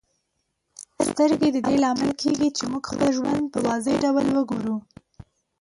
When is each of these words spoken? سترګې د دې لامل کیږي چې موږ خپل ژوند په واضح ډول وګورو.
سترګې 1.07 1.49
د 1.53 1.57
دې 1.67 1.75
لامل 1.83 2.11
کیږي 2.21 2.49
چې 2.57 2.63
موږ 2.71 2.83
خپل 2.91 3.07
ژوند 3.17 3.43
په 3.53 3.59
واضح 3.67 3.95
ډول 4.03 4.27
وګورو. 4.31 4.77